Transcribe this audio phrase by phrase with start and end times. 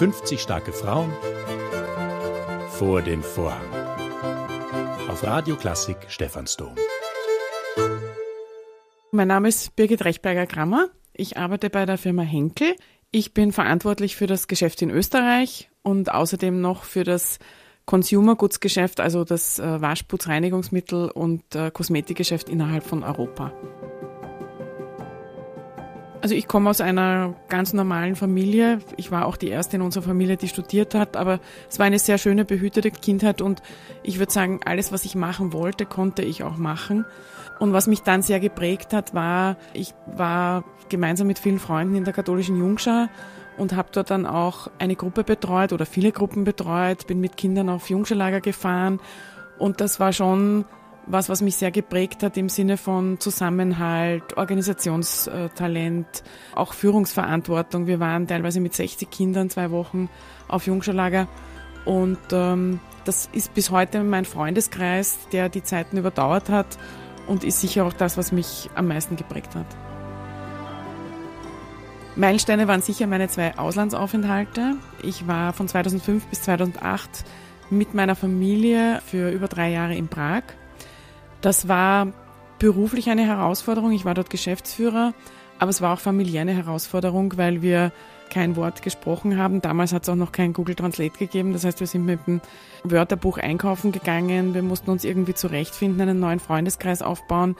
[0.00, 1.12] 50 starke Frauen
[2.70, 3.70] vor dem Vorhang.
[5.10, 6.74] Auf Radio Klassik Stephansdom.
[9.12, 10.88] Mein Name ist Birgit Rechberger-Grammer.
[11.12, 12.76] Ich arbeite bei der Firma Henkel.
[13.10, 17.38] Ich bin verantwortlich für das Geschäft in Österreich und außerdem noch für das
[17.84, 23.52] Consumer Goods Geschäft, also das äh, Waschputz, Reinigungsmittel und äh, Kosmetikgeschäft innerhalb von Europa.
[26.22, 28.80] Also ich komme aus einer ganz normalen Familie.
[28.98, 31.98] Ich war auch die erste in unserer Familie, die studiert hat, aber es war eine
[31.98, 33.62] sehr schöne, behütete Kindheit und
[34.02, 37.06] ich würde sagen, alles, was ich machen wollte, konnte ich auch machen.
[37.58, 42.04] Und was mich dann sehr geprägt hat, war, ich war gemeinsam mit vielen Freunden in
[42.04, 43.08] der katholischen Jungschar
[43.56, 47.70] und habe dort dann auch eine Gruppe betreut oder viele Gruppen betreut, bin mit Kindern
[47.70, 49.00] auf Jungscharlager gefahren
[49.58, 50.64] und das war schon
[51.12, 56.22] was, was mich sehr geprägt hat im Sinne von Zusammenhalt, Organisationstalent,
[56.54, 57.86] auch Führungsverantwortung.
[57.86, 60.08] Wir waren teilweise mit 60 Kindern zwei Wochen
[60.48, 61.28] auf Jungscharlager
[61.84, 66.78] und ähm, das ist bis heute mein Freundeskreis, der die Zeiten überdauert hat
[67.26, 69.66] und ist sicher auch das, was mich am meisten geprägt hat.
[72.16, 74.76] Meilensteine waren sicher meine zwei Auslandsaufenthalte.
[75.02, 77.24] Ich war von 2005 bis 2008
[77.70, 80.42] mit meiner Familie für über drei Jahre in Prag
[81.40, 82.08] das war
[82.58, 83.92] beruflich eine Herausforderung.
[83.92, 85.14] Ich war dort Geschäftsführer,
[85.58, 87.92] aber es war auch familiär eine Herausforderung, weil wir
[88.30, 89.60] kein Wort gesprochen haben.
[89.60, 91.52] Damals hat es auch noch kein Google Translate gegeben.
[91.52, 92.40] Das heißt, wir sind mit dem
[92.84, 94.54] Wörterbuch einkaufen gegangen.
[94.54, 97.56] Wir mussten uns irgendwie zurechtfinden, einen neuen Freundeskreis aufbauen.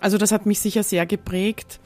[0.00, 1.80] Also das hat mich sicher sehr geprägt.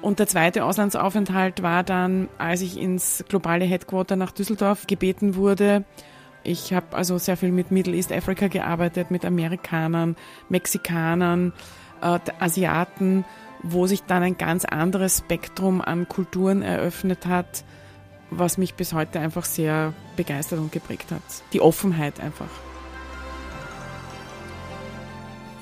[0.00, 5.84] Und der zweite Auslandsaufenthalt war dann, als ich ins globale Headquarter nach Düsseldorf gebeten wurde,
[6.44, 10.16] ich habe also sehr viel mit Middle East Africa gearbeitet, mit Amerikanern,
[10.48, 11.52] Mexikanern,
[12.02, 13.24] äh, Asiaten,
[13.62, 17.64] wo sich dann ein ganz anderes Spektrum an Kulturen eröffnet hat,
[18.30, 21.22] was mich bis heute einfach sehr begeistert und geprägt hat.
[21.52, 22.50] Die Offenheit einfach.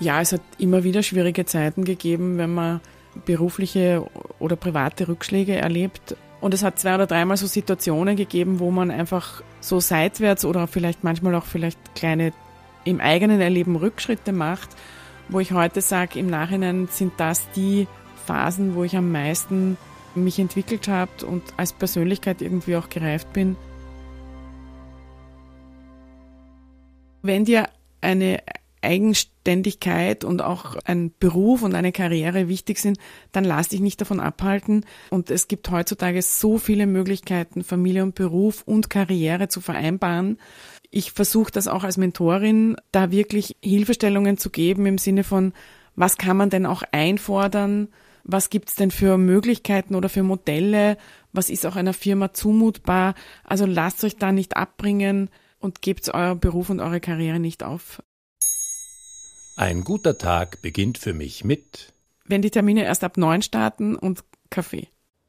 [0.01, 2.81] Ja, es hat immer wieder schwierige Zeiten gegeben, wenn man
[3.25, 4.05] berufliche
[4.41, 6.17] oder private Rückschläge erlebt.
[6.43, 10.67] Und es hat zwei oder dreimal so Situationen gegeben, wo man einfach so seitwärts oder
[10.67, 12.33] vielleicht manchmal auch vielleicht kleine
[12.83, 14.69] im eigenen Erleben Rückschritte macht,
[15.29, 17.87] wo ich heute sage, im Nachhinein sind das die
[18.27, 19.79] Phasen, wo ich am meisten
[20.17, 23.55] mich entwickelt habe und als Persönlichkeit irgendwie auch gereift bin.
[27.23, 27.69] Wenn dir
[28.01, 28.43] eine
[29.43, 32.99] Eigenständigkeit und auch ein Beruf und eine Karriere wichtig sind,
[33.33, 34.85] dann lass dich nicht davon abhalten.
[35.11, 40.39] Und es gibt heutzutage so viele Möglichkeiten, Familie und Beruf und Karriere zu vereinbaren.
[40.91, 45.53] Ich versuche das auch als Mentorin, da wirklich Hilfestellungen zu geben im Sinne von,
[45.97, 47.89] was kann man denn auch einfordern?
[48.25, 50.97] Was gibt's denn für Möglichkeiten oder für Modelle?
[51.33, 53.15] Was ist auch einer Firma zumutbar?
[53.43, 55.29] Also lasst euch da nicht abbringen
[55.59, 58.01] und gebt euer Beruf und eure Karriere nicht auf.
[59.57, 61.93] Ein guter Tag beginnt für mich mit
[62.25, 64.89] Wenn die Termine erst ab neun starten und Kaffee.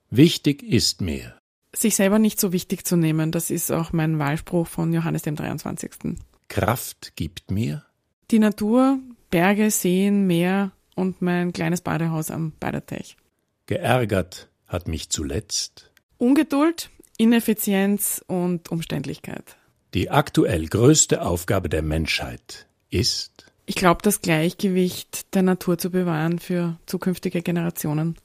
[0.09, 1.35] Wichtig ist mir.
[1.75, 5.35] Sich selber nicht so wichtig zu nehmen, das ist auch mein Wahlspruch von Johannes dem
[5.35, 6.16] 23.
[6.47, 7.83] Kraft gibt mir.
[8.31, 13.17] Die Natur, Berge, Seen, Meer und mein kleines Badehaus am Baderteich.
[13.66, 15.91] Geärgert hat mich zuletzt.
[16.17, 19.57] Ungeduld, Ineffizienz und Umständlichkeit.
[19.94, 26.40] Die aktuell größte Aufgabe der Menschheit ist ich glaube, das Gleichgewicht der Natur zu bewahren
[26.40, 28.16] für zukünftige Generationen.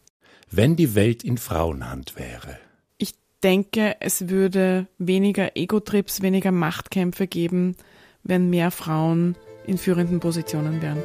[0.51, 2.59] Wenn die Welt in Frauenhand wäre.
[2.97, 7.77] Ich denke, es würde weniger Ego-Trips, weniger Machtkämpfe geben,
[8.25, 11.03] wenn mehr Frauen in führenden Positionen wären.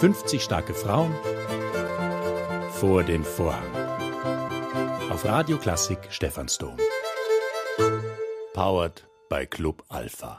[0.00, 1.14] »50 starke Frauen
[2.72, 3.74] vor dem Vorhang«
[5.10, 6.76] auf Radio Klassik Stephansdom.
[8.54, 10.38] Powered by Club Alpha.